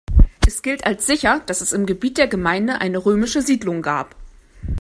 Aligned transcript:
Es 0.47 0.63
gilt 0.63 0.87
als 0.87 1.05
sicher, 1.05 1.43
dass 1.45 1.61
es 1.61 1.73
im 1.73 1.85
Gebiet 1.85 2.17
der 2.17 2.27
Gemeinde 2.27 2.81
eine 2.81 2.97
römische 3.05 3.43
Siedlung 3.43 3.83
gab. 3.83 4.15